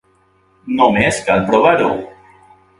[0.79, 1.95] Només cal provar-ho.